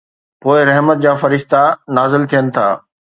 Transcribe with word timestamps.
پوءِ 0.41 0.57
رحمت 0.69 0.97
جا 1.05 1.13
فرشتا 1.21 1.61
نازل 1.97 2.21
ٿين 2.31 2.45
ٿا. 2.55 2.67